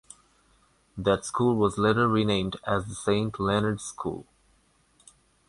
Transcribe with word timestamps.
That 0.97 1.25
school 1.25 1.55
was 1.55 1.77
later 1.77 2.07
renamed 2.07 2.55
as 2.65 2.87
the 2.87 2.95
St 2.95 3.39
Leonards 3.39 3.83
School. 3.83 4.25